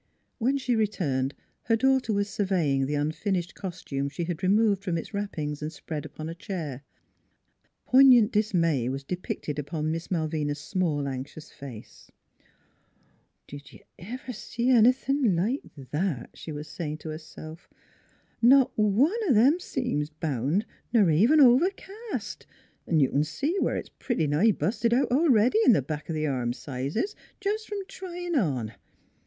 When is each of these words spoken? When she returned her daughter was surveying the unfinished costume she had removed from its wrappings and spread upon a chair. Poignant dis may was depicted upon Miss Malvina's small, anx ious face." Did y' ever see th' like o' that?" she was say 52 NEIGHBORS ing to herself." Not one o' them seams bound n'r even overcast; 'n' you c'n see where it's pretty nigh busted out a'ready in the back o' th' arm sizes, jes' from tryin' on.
When 0.39 0.57
she 0.57 0.75
returned 0.75 1.35
her 1.65 1.75
daughter 1.75 2.11
was 2.11 2.27
surveying 2.27 2.87
the 2.87 2.95
unfinished 2.95 3.53
costume 3.53 4.09
she 4.09 4.23
had 4.23 4.41
removed 4.41 4.83
from 4.83 4.97
its 4.97 5.13
wrappings 5.13 5.61
and 5.61 5.71
spread 5.71 6.05
upon 6.07 6.27
a 6.27 6.33
chair. 6.33 6.81
Poignant 7.85 8.31
dis 8.31 8.51
may 8.51 8.89
was 8.89 9.03
depicted 9.03 9.59
upon 9.59 9.91
Miss 9.91 10.09
Malvina's 10.09 10.57
small, 10.57 11.07
anx 11.07 11.35
ious 11.37 11.51
face." 11.51 12.09
Did 13.47 13.73
y' 13.73 13.83
ever 13.99 14.33
see 14.33 14.71
th' 14.71 15.07
like 15.23 15.61
o' 15.77 15.85
that?" 15.91 16.31
she 16.33 16.51
was 16.51 16.67
say 16.67 16.93
52 16.93 16.93
NEIGHBORS 16.93 16.93
ing 16.93 16.97
to 16.97 17.09
herself." 17.09 17.69
Not 18.57 18.71
one 18.75 19.19
o' 19.29 19.33
them 19.33 19.59
seams 19.59 20.09
bound 20.09 20.65
n'r 20.95 21.11
even 21.15 21.39
overcast; 21.39 22.47
'n' 22.87 23.01
you 23.01 23.11
c'n 23.11 23.23
see 23.23 23.55
where 23.59 23.75
it's 23.75 23.89
pretty 23.99 24.25
nigh 24.25 24.49
busted 24.51 24.95
out 24.95 25.11
a'ready 25.11 25.59
in 25.63 25.73
the 25.73 25.83
back 25.83 26.09
o' 26.09 26.13
th' 26.15 26.25
arm 26.25 26.53
sizes, 26.53 27.15
jes' 27.45 27.65
from 27.65 27.85
tryin' 27.87 28.33
on. 28.33 28.73